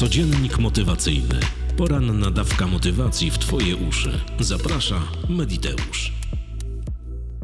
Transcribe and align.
Codziennik 0.00 0.58
motywacyjny. 0.58 1.40
Poranna 1.76 2.30
dawka 2.30 2.66
motywacji 2.66 3.30
w 3.30 3.38
Twoje 3.38 3.76
uszy. 3.76 4.20
Zaprasza 4.38 5.02
Mediteusz. 5.28 6.12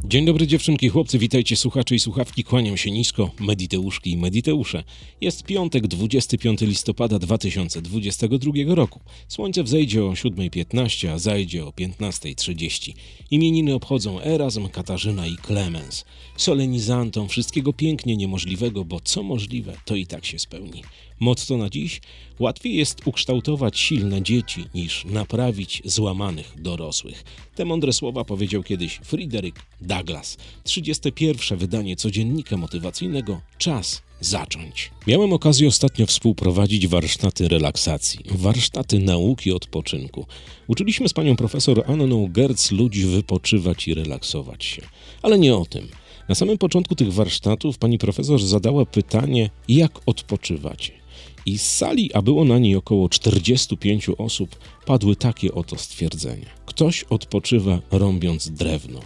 Dzień 0.05 0.27
dobry 0.27 0.47
dziewczynki, 0.47 0.89
chłopcy, 0.89 1.19
witajcie 1.19 1.57
słuchacze 1.57 1.95
i 1.95 2.01
słuchawki, 2.01 2.45
kłaniam 2.45 2.77
się 2.77 2.91
nisko, 2.91 3.31
mediteuszki 3.41 4.11
i 4.11 4.17
mediteusze. 4.17 4.85
Jest 5.21 5.43
piątek, 5.43 5.87
25 5.87 6.61
listopada 6.61 7.19
2022 7.19 8.53
roku. 8.75 9.01
Słońce 9.29 9.63
wzejdzie 9.63 10.05
o 10.05 10.11
7.15, 10.11 11.09
a 11.09 11.19
zajdzie 11.19 11.65
o 11.67 11.71
15.30. 11.71 12.93
Imieniny 13.31 13.75
obchodzą 13.75 14.21
Erasm, 14.21 14.69
Katarzyna 14.69 15.27
i 15.27 15.37
Klemens. 15.37 16.05
Solenizantom 16.37 17.29
wszystkiego 17.29 17.73
pięknie 17.73 18.17
niemożliwego, 18.17 18.85
bo 18.85 19.01
co 19.01 19.23
możliwe, 19.23 19.77
to 19.85 19.95
i 19.95 20.07
tak 20.07 20.27
się 20.27 20.39
spełni. 20.39 20.83
Motto 21.21 21.57
na 21.57 21.71
dziś? 21.71 22.01
Łatwiej 22.39 22.77
jest 22.77 23.07
ukształtować 23.07 23.79
silne 23.79 24.23
dzieci 24.23 24.65
niż 24.75 25.05
naprawić 25.05 25.83
złamanych 25.85 26.55
dorosłych. 26.59 27.25
Te 27.55 27.65
mądre 27.65 27.93
słowa 27.93 28.25
powiedział 28.25 28.63
kiedyś 28.63 29.01
Fryderyk 29.05 29.55
Douglas. 29.81 30.37
31. 30.65 31.59
wydanie 31.59 31.97
codziennika 31.97 32.57
motywacyjnego. 32.57 33.41
Czas 33.59 34.03
zacząć. 34.21 34.91
Miałem 35.07 35.33
okazję 35.33 35.69
ostatnio 35.69 36.07
współprowadzić 36.07 36.89
warsztaty 36.89 37.49
relaksacji, 37.49 38.21
warsztaty 38.31 38.99
nauki 38.99 39.53
odpoczynku. 39.53 40.27
Uczyliśmy 40.67 41.09
z 41.09 41.13
panią 41.13 41.37
profesor 41.37 41.83
Anną 41.87 42.29
Gertz 42.33 42.71
ludzi 42.71 43.07
wypoczywać 43.07 43.89
i 43.89 43.95
relaksować 43.95 44.65
się. 44.65 44.83
Ale 45.23 45.39
nie 45.39 45.57
o 45.57 45.65
tym. 45.65 45.89
Na 46.29 46.35
samym 46.35 46.59
początku 46.59 46.95
tych 46.95 47.13
warsztatów 47.13 47.79
pani 47.79 47.99
profesor 47.99 48.43
zadała 48.43 48.87
pytanie, 48.87 49.51
jak 49.69 50.01
odpoczywacie 50.07 51.06
i 51.47 51.59
z 51.59 51.63
sali, 51.63 52.15
a 52.15 52.23
było 52.23 52.45
na 52.45 52.59
niej 52.59 52.77
około 52.77 53.09
45 53.09 54.09
osób, 54.19 54.57
padły 54.87 55.17
takie 55.17 55.55
oto 55.55 55.79
stwierdzenia. 55.79 56.47
Ktoś 56.67 57.05
odpoczywa 57.05 57.81
rąbiąc 57.91 58.51
drewno, 58.51 59.01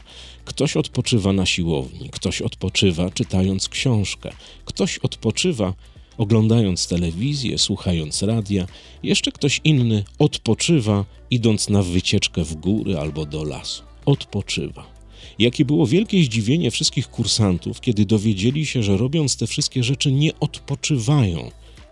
ktoś 0.44 0.76
odpoczywa 0.76 1.32
na 1.32 1.46
siłowni, 1.46 2.10
ktoś 2.10 2.42
odpoczywa 2.42 3.10
czytając 3.10 3.68
książkę, 3.68 4.30
ktoś 4.64 4.98
odpoczywa 4.98 5.74
oglądając 6.18 6.88
telewizję, 6.88 7.58
słuchając 7.58 8.22
radia, 8.22 8.66
jeszcze 9.02 9.32
ktoś 9.32 9.60
inny 9.64 10.04
odpoczywa 10.18 11.04
idąc 11.30 11.68
na 11.68 11.82
wycieczkę 11.82 12.44
w 12.44 12.54
góry 12.54 12.98
albo 12.98 13.26
do 13.26 13.44
lasu. 13.44 13.82
Odpoczywa. 14.06 15.00
Jakie 15.38 15.64
było 15.64 15.86
wielkie 15.86 16.24
zdziwienie 16.24 16.70
wszystkich 16.70 17.08
kursantów, 17.08 17.80
kiedy 17.80 18.06
dowiedzieli 18.06 18.66
się, 18.66 18.82
że 18.82 18.96
robiąc 18.96 19.36
te 19.36 19.46
wszystkie 19.46 19.84
rzeczy 19.84 20.12
nie 20.12 20.40
odpoczywają, 20.40 21.50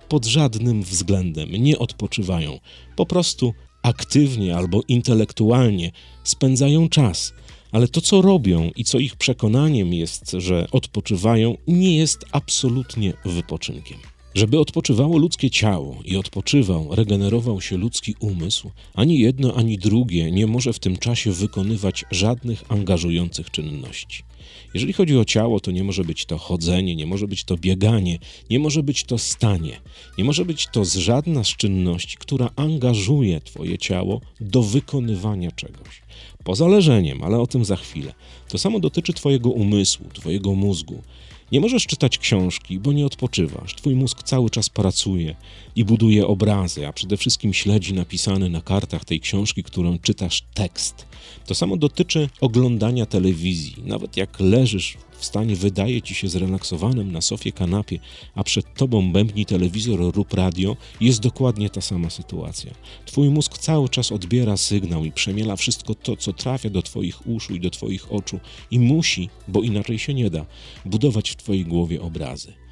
pod 0.08 0.26
żadnym 0.26 0.82
względem 0.82 1.50
nie 1.52 1.78
odpoczywają. 1.78 2.58
Po 2.96 3.06
prostu 3.06 3.52
aktywnie 3.82 4.56
albo 4.56 4.82
intelektualnie 4.88 5.92
spędzają 6.24 6.88
czas, 6.88 7.32
ale 7.72 7.88
to, 7.88 8.00
co 8.00 8.22
robią 8.22 8.70
i 8.76 8.84
co 8.84 8.98
ich 8.98 9.16
przekonaniem 9.16 9.94
jest, 9.94 10.30
że 10.38 10.66
odpoczywają, 10.72 11.56
nie 11.66 11.96
jest 11.96 12.24
absolutnie 12.32 13.12
wypoczynkiem. 13.24 13.98
Żeby 14.34 14.58
odpoczywało 14.60 15.18
ludzkie 15.18 15.50
ciało 15.50 15.96
i 16.04 16.16
odpoczywał, 16.16 16.94
regenerował 16.94 17.60
się 17.60 17.76
ludzki 17.76 18.14
umysł, 18.20 18.70
ani 18.94 19.18
jedno, 19.18 19.54
ani 19.54 19.78
drugie 19.78 20.30
nie 20.30 20.46
może 20.46 20.72
w 20.72 20.78
tym 20.78 20.96
czasie 20.96 21.32
wykonywać 21.32 22.04
żadnych 22.10 22.64
angażujących 22.68 23.50
czynności. 23.50 24.27
Jeżeli 24.74 24.92
chodzi 24.92 25.19
o 25.19 25.24
ciało, 25.24 25.61
to 25.61 25.70
nie 25.70 25.84
może 25.84 26.05
być 26.05 26.24
to 26.24 26.38
chodzenie, 26.38 26.97
nie 26.97 27.06
może 27.06 27.28
być 27.28 27.44
to 27.44 27.56
bieganie, 27.56 28.19
nie 28.50 28.58
może 28.58 28.83
być 28.83 29.05
to 29.05 29.19
stanie, 29.19 29.80
nie 30.19 30.25
może 30.25 30.44
być 30.44 30.66
to 30.72 30.84
żadna 30.84 31.44
z 31.44 31.48
czynności, 31.48 32.16
która 32.16 32.50
angażuje 32.56 33.41
Twoje 33.41 33.78
ciało 33.78 34.20
do 34.41 34.62
wykonywania 34.62 35.52
czegoś. 35.52 36.02
Poza 36.44 36.69
leżeniem, 36.69 37.22
ale 37.22 37.41
o 37.41 37.47
tym 37.47 37.65
za 37.65 37.76
chwilę. 37.76 38.15
To 38.48 38.59
samo 38.59 38.81
dotyczy 38.81 39.12
Twojego 39.12 39.50
umysłu, 39.50 40.06
Twojego 40.15 40.54
mózgu. 40.54 41.03
Nie 41.53 41.60
możesz 41.60 41.86
czytać 41.86 42.19
książki, 42.19 42.78
bo 42.78 42.92
nie 42.92 43.06
odpoczywasz. 43.06 43.75
Twój 43.75 43.94
mózg 43.94 44.22
cały 44.22 44.50
czas 44.50 44.69
pracuje 44.69 45.36
i 45.76 45.84
buduje 45.84 46.26
obrazy, 46.26 46.86
a 46.86 46.92
przede 46.92 47.16
wszystkim 47.16 47.54
śledzi 47.54 47.94
napisany 47.94 48.50
na 48.50 48.60
kartach 48.60 49.04
tej 49.04 49.20
książki, 49.20 49.62
którą 49.62 49.98
czytasz 49.98 50.42
tekst. 50.54 51.06
To 51.47 51.54
samo 51.54 51.76
dotyczy 51.76 52.28
oglądania 52.41 53.06
telewizji. 53.06 53.76
Nawet 53.84 54.16
jak 54.16 54.41
leżysz 54.41 54.97
w 55.18 55.24
stanie 55.24 55.56
wydaje 55.56 56.02
ci 56.02 56.14
się 56.14 56.28
zrelaksowanym 56.28 57.12
na 57.12 57.20
sofie 57.20 57.52
kanapie, 57.52 57.98
a 58.34 58.44
przed 58.44 58.74
tobą 58.74 59.12
bębni 59.12 59.46
telewizor 59.46 60.16
lub 60.16 60.34
radio, 60.34 60.76
jest 61.00 61.20
dokładnie 61.20 61.70
ta 61.70 61.80
sama 61.80 62.10
sytuacja. 62.10 62.74
Twój 63.06 63.30
mózg 63.30 63.58
cały 63.58 63.88
czas 63.88 64.12
odbiera 64.12 64.56
sygnał 64.56 65.04
i 65.04 65.12
przemiela 65.12 65.56
wszystko 65.56 65.94
to, 65.94 66.16
co 66.16 66.32
trafia 66.32 66.70
do 66.70 66.82
twoich 66.82 67.26
uszu 67.26 67.54
i 67.54 67.60
do 67.60 67.70
twoich 67.70 68.12
oczu 68.12 68.40
i 68.70 68.78
musi, 68.78 69.28
bo 69.48 69.62
inaczej 69.62 69.98
się 69.98 70.14
nie 70.14 70.30
da, 70.30 70.46
budować 70.84 71.30
w 71.30 71.36
twojej 71.36 71.64
głowie 71.64 72.02
obrazy. 72.02 72.67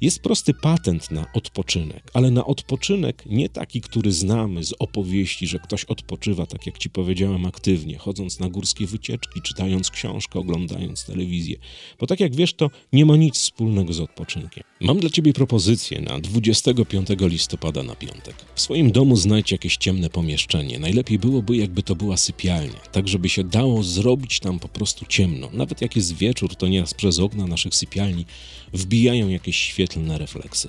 Jest 0.00 0.22
prosty 0.22 0.54
patent 0.54 1.10
na 1.10 1.26
odpoczynek, 1.34 2.10
ale 2.14 2.30
na 2.30 2.46
odpoczynek 2.46 3.22
nie 3.26 3.48
taki, 3.48 3.80
który 3.80 4.12
znamy 4.12 4.64
z 4.64 4.74
opowieści, 4.78 5.46
że 5.46 5.58
ktoś 5.58 5.84
odpoczywa, 5.84 6.46
tak 6.46 6.66
jak 6.66 6.78
ci 6.78 6.90
powiedziałem, 6.90 7.46
aktywnie, 7.46 7.98
chodząc 7.98 8.40
na 8.40 8.48
górskie 8.48 8.86
wycieczki, 8.86 9.42
czytając 9.42 9.90
książkę, 9.90 10.38
oglądając 10.38 11.04
telewizję. 11.04 11.56
Bo 11.98 12.06
tak 12.06 12.20
jak 12.20 12.36
wiesz, 12.36 12.54
to 12.54 12.70
nie 12.92 13.06
ma 13.06 13.16
nic 13.16 13.38
wspólnego 13.38 13.92
z 13.92 14.00
odpoczynkiem. 14.00 14.64
Mam 14.80 15.00
dla 15.00 15.10
ciebie 15.10 15.32
propozycję 15.32 16.00
na 16.00 16.20
25 16.20 17.08
listopada 17.20 17.82
na 17.82 17.94
piątek. 17.94 18.34
W 18.54 18.60
swoim 18.60 18.92
domu 18.92 19.16
znajdź 19.16 19.52
jakieś 19.52 19.76
ciemne 19.76 20.10
pomieszczenie. 20.10 20.78
Najlepiej 20.78 21.18
byłoby, 21.18 21.56
jakby 21.56 21.82
to 21.82 21.96
była 21.96 22.16
sypialnia, 22.16 22.80
tak 22.92 23.08
żeby 23.08 23.28
się 23.28 23.44
dało 23.44 23.82
zrobić 23.82 24.40
tam 24.40 24.58
po 24.58 24.68
prostu 24.68 25.06
ciemno. 25.08 25.50
Nawet 25.52 25.80
jak 25.80 25.96
jest 25.96 26.16
wieczór, 26.16 26.56
to 26.56 26.68
nieraz 26.68 26.94
przez 26.94 27.18
okna 27.18 27.46
naszych 27.46 27.74
sypialni 27.74 28.26
wbijają 28.72 29.28
jakieś 29.28 29.72
świetlne 29.90 30.18
refleksy. 30.18 30.68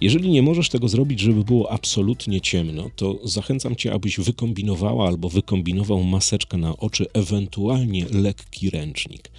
Jeżeli 0.00 0.30
nie 0.30 0.42
możesz 0.42 0.68
tego 0.68 0.88
zrobić, 0.88 1.20
żeby 1.20 1.44
było 1.44 1.72
absolutnie 1.72 2.40
ciemno, 2.40 2.90
to 2.96 3.18
zachęcam 3.24 3.76
cię, 3.76 3.92
abyś 3.92 4.20
wykombinowała 4.20 5.08
albo 5.08 5.28
wykombinował 5.28 6.04
maseczkę 6.04 6.56
na 6.56 6.76
oczy, 6.76 7.06
ewentualnie 7.12 8.06
lekki 8.10 8.70
ręcznik. 8.70 9.30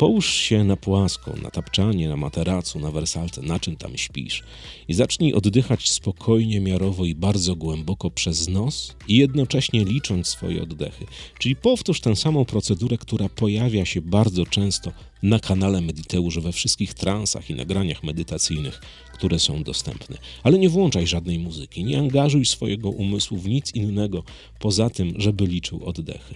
Połóż 0.00 0.34
się 0.34 0.64
na 0.64 0.76
płasko, 0.76 1.34
na 1.42 1.50
tapczanie, 1.50 2.08
na 2.08 2.16
materacu, 2.16 2.80
na 2.80 2.90
wersalce, 2.90 3.42
na 3.42 3.60
czym 3.60 3.76
tam 3.76 3.96
śpisz 3.96 4.42
i 4.88 4.94
zacznij 4.94 5.34
oddychać 5.34 5.90
spokojnie, 5.90 6.60
miarowo 6.60 7.04
i 7.04 7.14
bardzo 7.14 7.56
głęboko 7.56 8.10
przez 8.10 8.48
nos 8.48 8.96
i 9.08 9.16
jednocześnie 9.16 9.84
licząc 9.84 10.28
swoje 10.28 10.62
oddechy. 10.62 11.06
Czyli 11.38 11.56
powtórz 11.56 12.00
tę 12.00 12.16
samą 12.16 12.44
procedurę, 12.44 12.98
która 12.98 13.28
pojawia 13.28 13.84
się 13.84 14.00
bardzo 14.00 14.46
często 14.46 14.92
na 15.22 15.38
kanale 15.38 15.80
Mediteusz 15.80 16.38
we 16.38 16.52
wszystkich 16.52 16.94
transach 16.94 17.50
i 17.50 17.54
nagraniach 17.54 18.02
medytacyjnych, 18.02 18.80
które 19.20 19.38
są 19.38 19.62
dostępne. 19.62 20.16
Ale 20.42 20.58
nie 20.58 20.68
włączaj 20.68 21.06
żadnej 21.06 21.38
muzyki, 21.38 21.84
nie 21.84 21.98
angażuj 21.98 22.44
swojego 22.44 22.90
umysłu 22.90 23.38
w 23.38 23.48
nic 23.48 23.74
innego 23.74 24.22
poza 24.58 24.90
tym, 24.90 25.14
żeby 25.16 25.46
liczył 25.46 25.84
oddechy. 25.84 26.34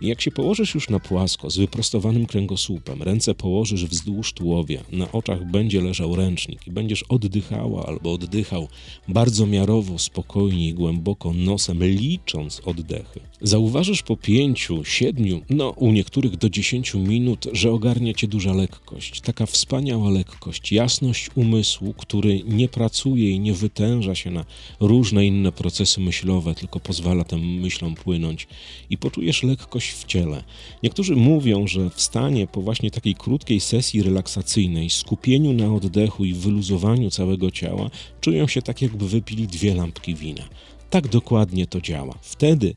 I 0.00 0.06
jak 0.06 0.20
się 0.20 0.30
położysz 0.30 0.74
już 0.74 0.90
na 0.90 1.00
płasko, 1.00 1.50
z 1.50 1.56
wyprostowanym 1.56 2.26
kręgosłupem, 2.26 3.02
ręce 3.02 3.34
położysz 3.34 3.86
wzdłuż 3.86 4.32
tułowia, 4.32 4.80
na 4.92 5.12
oczach 5.12 5.50
będzie 5.50 5.80
leżał 5.80 6.16
ręcznik 6.16 6.66
i 6.66 6.70
będziesz 6.70 7.02
oddychała 7.02 7.86
albo 7.86 8.12
oddychał 8.12 8.68
bardzo 9.08 9.46
miarowo, 9.46 9.98
spokojnie 9.98 10.68
i 10.68 10.74
głęboko 10.74 11.32
nosem, 11.32 11.84
licząc 11.84 12.62
oddechy. 12.64 13.20
Zauważysz 13.42 14.02
po 14.02 14.16
pięciu, 14.16 14.84
siedmiu, 14.84 15.40
no 15.50 15.70
u 15.70 15.92
niektórych 15.92 16.36
do 16.36 16.50
dziesięciu 16.50 16.98
minut, 16.98 17.46
że 17.52 17.72
ogarnia 17.72 18.14
cię 18.14 18.28
duża 18.28 18.52
lekkość, 18.52 19.20
taka 19.20 19.46
wspaniała 19.46 20.10
lekkość, 20.10 20.72
jasność 20.72 21.30
umysłu, 21.34 21.94
który 21.98 22.23
nie 22.44 22.68
pracuje 22.68 23.30
i 23.30 23.40
nie 23.40 23.52
wytęża 23.52 24.14
się 24.14 24.30
na 24.30 24.44
różne 24.80 25.26
inne 25.26 25.52
procesy 25.52 26.00
myślowe, 26.00 26.54
tylko 26.54 26.80
pozwala 26.80 27.24
tym 27.24 27.40
myślom 27.40 27.94
płynąć 27.94 28.46
i 28.90 28.98
poczujesz 28.98 29.42
lekkość 29.42 29.90
w 29.90 30.04
ciele. 30.04 30.44
Niektórzy 30.82 31.16
mówią, 31.16 31.66
że 31.66 31.90
w 31.90 32.00
stanie 32.00 32.46
po 32.46 32.62
właśnie 32.62 32.90
takiej 32.90 33.14
krótkiej 33.14 33.60
sesji 33.60 34.02
relaksacyjnej, 34.02 34.90
skupieniu 34.90 35.52
na 35.52 35.74
oddechu 35.74 36.24
i 36.24 36.34
wyluzowaniu 36.34 37.10
całego 37.10 37.50
ciała, 37.50 37.90
czują 38.20 38.46
się 38.46 38.62
tak, 38.62 38.82
jakby 38.82 39.08
wypili 39.08 39.46
dwie 39.46 39.74
lampki 39.74 40.14
wina. 40.14 40.48
Tak 40.90 41.08
dokładnie 41.08 41.66
to 41.66 41.80
działa. 41.80 42.18
Wtedy, 42.22 42.74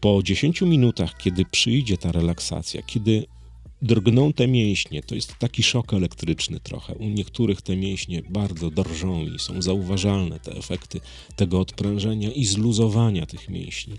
po 0.00 0.22
10 0.22 0.62
minutach, 0.62 1.16
kiedy 1.16 1.44
przyjdzie 1.44 1.98
ta 1.98 2.12
relaksacja, 2.12 2.82
kiedy 2.82 3.26
drgną 3.84 4.32
te 4.32 4.48
mięśnie, 4.48 5.02
to 5.02 5.14
jest 5.14 5.38
taki 5.38 5.62
szok 5.62 5.94
elektryczny 5.94 6.60
trochę. 6.60 6.94
U 6.94 7.08
niektórych 7.08 7.62
te 7.62 7.76
mięśnie 7.76 8.22
bardzo 8.30 8.70
drżą 8.70 9.26
i 9.26 9.38
są 9.38 9.62
zauważalne 9.62 10.40
te 10.40 10.52
efekty 10.52 11.00
tego 11.36 11.60
odprężenia 11.60 12.30
i 12.30 12.44
zluzowania 12.44 13.26
tych 13.26 13.48
mięśni. 13.48 13.94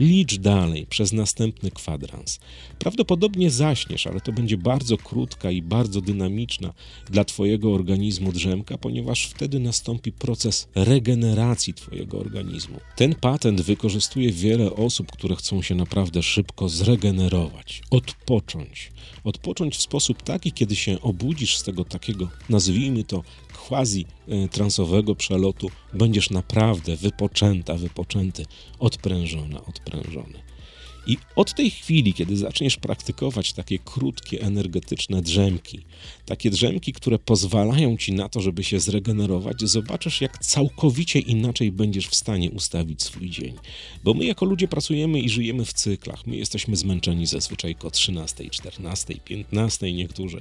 Licz 0.00 0.36
dalej 0.36 0.86
przez 0.86 1.12
następny 1.12 1.70
kwadrans. 1.70 2.40
Prawdopodobnie 2.78 3.50
zaśniesz, 3.50 4.06
ale 4.06 4.20
to 4.20 4.32
będzie 4.32 4.56
bardzo 4.56 4.96
krótka 4.96 5.50
i 5.50 5.62
bardzo 5.62 6.00
dynamiczna 6.00 6.72
dla 7.10 7.24
Twojego 7.24 7.74
organizmu 7.74 8.32
drzemka, 8.32 8.78
ponieważ 8.78 9.26
wtedy 9.26 9.60
nastąpi 9.60 10.12
proces 10.12 10.68
regeneracji 10.74 11.74
Twojego 11.74 12.18
organizmu. 12.18 12.80
Ten 12.96 13.14
patent 13.14 13.60
wykorzystuje 13.60 14.32
wiele 14.32 14.72
osób, 14.72 15.12
które 15.12 15.36
chcą 15.36 15.62
się 15.62 15.74
naprawdę 15.74 16.22
szybko 16.22 16.68
zregenerować, 16.68 17.82
odpocząć. 17.90 18.90
Odpocząć 19.26 19.76
w 19.76 19.82
sposób 19.82 20.22
taki, 20.22 20.52
kiedy 20.52 20.76
się 20.76 21.00
obudzisz 21.00 21.56
z 21.56 21.62
tego 21.62 21.84
takiego, 21.84 22.28
nazwijmy 22.48 23.04
to, 23.04 23.22
quasi 23.68 24.06
e, 24.28 24.48
transowego 24.48 25.14
przelotu, 25.14 25.70
będziesz 25.92 26.30
naprawdę 26.30 26.96
wypoczęta, 26.96 27.74
wypoczęty, 27.74 28.46
odprężona, 28.78 29.64
odprężony. 29.64 30.42
I 31.06 31.16
od 31.36 31.54
tej 31.54 31.70
chwili, 31.70 32.14
kiedy 32.14 32.36
zaczniesz 32.36 32.76
praktykować 32.76 33.52
takie 33.52 33.78
krótkie, 33.78 34.40
energetyczne 34.40 35.22
drzemki, 35.22 35.80
takie 36.24 36.50
drzemki, 36.50 36.92
które 36.92 37.18
pozwalają 37.18 37.96
ci 37.96 38.12
na 38.12 38.28
to, 38.28 38.40
żeby 38.40 38.64
się 38.64 38.80
zregenerować, 38.80 39.60
zobaczysz, 39.60 40.20
jak 40.20 40.38
całkowicie 40.38 41.18
inaczej 41.18 41.72
będziesz 41.72 42.08
w 42.08 42.14
stanie 42.14 42.50
ustawić 42.50 43.02
swój 43.02 43.30
dzień. 43.30 43.54
Bo 44.04 44.14
my, 44.14 44.24
jako 44.24 44.44
ludzie, 44.44 44.68
pracujemy 44.68 45.20
i 45.20 45.28
żyjemy 45.28 45.64
w 45.64 45.72
cyklach. 45.72 46.26
My 46.26 46.36
jesteśmy 46.36 46.76
zmęczeni 46.76 47.26
zazwyczaj 47.26 47.74
ko 47.74 47.90
13, 47.90 48.50
14, 48.50 49.14
15 49.24 49.92
niektórzy. 49.92 50.40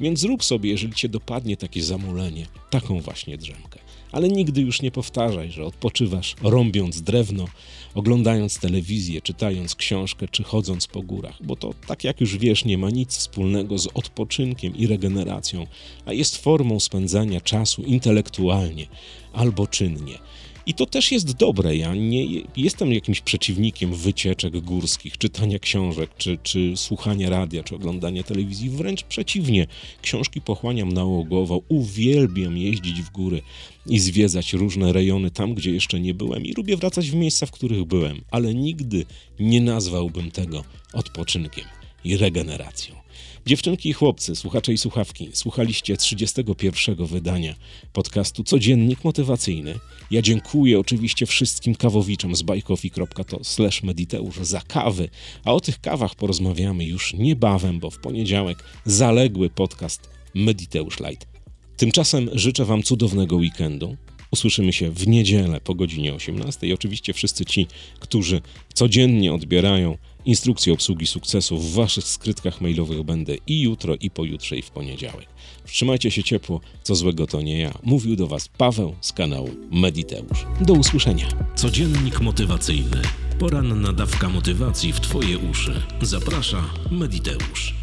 Więc 0.00 0.20
zrób 0.20 0.44
sobie, 0.44 0.70
jeżeli 0.70 0.94
cię 0.94 1.08
dopadnie 1.08 1.56
takie 1.56 1.82
zamulenie, 1.82 2.46
taką 2.70 3.00
właśnie 3.00 3.38
drzemkę 3.38 3.91
ale 4.12 4.28
nigdy 4.28 4.60
już 4.60 4.82
nie 4.82 4.90
powtarzaj, 4.90 5.50
że 5.50 5.64
odpoczywasz 5.64 6.36
rąbiąc 6.42 7.02
drewno, 7.02 7.46
oglądając 7.94 8.58
telewizję, 8.58 9.22
czytając 9.22 9.74
książkę 9.74 10.28
czy 10.30 10.42
chodząc 10.42 10.86
po 10.86 11.02
górach, 11.02 11.38
bo 11.40 11.56
to, 11.56 11.74
tak 11.86 12.04
jak 12.04 12.20
już 12.20 12.38
wiesz, 12.38 12.64
nie 12.64 12.78
ma 12.78 12.90
nic 12.90 13.16
wspólnego 13.16 13.78
z 13.78 13.86
odpoczynkiem 13.94 14.76
i 14.76 14.86
regeneracją, 14.86 15.66
a 16.04 16.12
jest 16.12 16.36
formą 16.36 16.80
spędzania 16.80 17.40
czasu 17.40 17.82
intelektualnie 17.82 18.86
albo 19.32 19.66
czynnie. 19.66 20.18
I 20.66 20.74
to 20.74 20.86
też 20.86 21.12
jest 21.12 21.32
dobre. 21.36 21.76
Ja 21.76 21.94
nie 21.94 22.26
jestem 22.56 22.92
jakimś 22.92 23.20
przeciwnikiem 23.20 23.94
wycieczek 23.94 24.60
górskich, 24.60 25.18
czytania 25.18 25.58
książek, 25.58 26.10
czy, 26.18 26.38
czy 26.42 26.72
słuchania 26.76 27.30
radia, 27.30 27.62
czy 27.62 27.74
oglądania 27.74 28.22
telewizji. 28.22 28.70
Wręcz 28.70 29.02
przeciwnie. 29.02 29.66
Książki 30.02 30.40
pochłaniam 30.40 30.92
nałogowo. 30.92 31.62
Uwielbiam 31.68 32.58
jeździć 32.58 33.02
w 33.02 33.10
góry 33.10 33.42
i 33.86 33.98
zwiedzać 33.98 34.52
różne 34.52 34.92
rejony 34.92 35.30
tam, 35.30 35.54
gdzie 35.54 35.70
jeszcze 35.70 36.00
nie 36.00 36.14
byłem. 36.14 36.46
I 36.46 36.52
lubię 36.52 36.76
wracać 36.76 37.10
w 37.10 37.14
miejsca, 37.14 37.46
w 37.46 37.50
których 37.50 37.84
byłem. 37.84 38.20
Ale 38.30 38.54
nigdy 38.54 39.04
nie 39.40 39.60
nazwałbym 39.60 40.30
tego 40.30 40.64
odpoczynkiem 40.92 41.81
i 42.04 42.16
regeneracją. 42.16 42.94
Dziewczynki 43.46 43.88
i 43.88 43.92
chłopcy, 43.92 44.36
słuchacze 44.36 44.72
i 44.72 44.78
słuchawki, 44.78 45.28
słuchaliście 45.32 45.96
31 45.96 47.06
wydania 47.06 47.54
podcastu 47.92 48.44
Codziennik 48.44 49.04
Motywacyjny. 49.04 49.78
Ja 50.10 50.22
dziękuję 50.22 50.80
oczywiście 50.80 51.26
wszystkim 51.26 51.74
kawowiczom 51.74 52.36
z 52.36 52.42
bajkofi.to 52.42 53.44
slash 53.44 53.82
mediteusz 53.82 54.36
za 54.36 54.60
kawy, 54.60 55.08
a 55.44 55.52
o 55.52 55.60
tych 55.60 55.80
kawach 55.80 56.14
porozmawiamy 56.14 56.84
już 56.84 57.14
niebawem, 57.14 57.80
bo 57.80 57.90
w 57.90 57.98
poniedziałek 57.98 58.64
zaległy 58.84 59.50
podcast 59.50 60.08
Mediteusz 60.34 61.00
Light. 61.00 61.26
Tymczasem 61.76 62.30
życzę 62.32 62.64
Wam 62.64 62.82
cudownego 62.82 63.36
weekendu. 63.36 63.96
Usłyszymy 64.32 64.72
się 64.72 64.90
w 64.90 65.08
niedzielę 65.08 65.60
po 65.60 65.74
godzinie 65.74 66.14
18. 66.14 66.66
I 66.66 66.72
oczywiście 66.72 67.12
wszyscy 67.12 67.44
ci, 67.44 67.66
którzy 68.00 68.40
codziennie 68.74 69.32
odbierają 69.32 69.98
instrukcje 70.24 70.72
obsługi 70.72 71.06
sukcesu 71.06 71.58
w 71.58 71.72
Waszych 71.72 72.04
skrytkach 72.04 72.60
mailowych 72.60 73.02
będę 73.02 73.34
i 73.46 73.60
jutro, 73.60 73.94
i 74.00 74.10
pojutrze, 74.10 74.56
i 74.56 74.62
w 74.62 74.70
poniedziałek. 74.70 75.26
Trzymajcie 75.66 76.10
się 76.10 76.22
ciepło, 76.22 76.60
co 76.82 76.94
złego 76.94 77.26
to 77.26 77.42
nie 77.42 77.58
ja. 77.58 77.74
Mówił 77.82 78.16
do 78.16 78.26
Was 78.26 78.48
Paweł 78.48 78.94
z 79.00 79.12
kanału 79.12 79.50
Mediteusz. 79.70 80.46
Do 80.60 80.72
usłyszenia. 80.72 81.28
Codziennik 81.54 82.20
motywacyjny. 82.20 83.02
Poranna 83.38 83.92
dawka 83.92 84.28
motywacji 84.28 84.92
w 84.92 85.00
Twoje 85.00 85.38
uszy. 85.38 85.82
Zaprasza 86.02 86.64
Mediteusz. 86.90 87.74